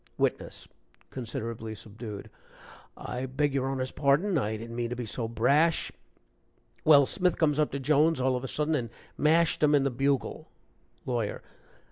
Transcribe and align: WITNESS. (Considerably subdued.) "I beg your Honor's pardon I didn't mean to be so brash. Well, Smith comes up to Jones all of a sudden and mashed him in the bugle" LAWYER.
WITNESS. 0.17 0.67
(Considerably 1.11 1.75
subdued.) 1.75 2.31
"I 2.97 3.27
beg 3.27 3.53
your 3.53 3.69
Honor's 3.69 3.91
pardon 3.91 4.35
I 4.35 4.57
didn't 4.57 4.75
mean 4.75 4.89
to 4.89 4.95
be 4.95 5.05
so 5.05 5.27
brash. 5.27 5.91
Well, 6.83 7.05
Smith 7.05 7.37
comes 7.37 7.59
up 7.59 7.71
to 7.73 7.79
Jones 7.79 8.19
all 8.19 8.35
of 8.35 8.43
a 8.43 8.47
sudden 8.47 8.73
and 8.73 8.89
mashed 9.15 9.61
him 9.61 9.75
in 9.75 9.83
the 9.83 9.91
bugle" 9.91 10.47
LAWYER. 11.05 11.43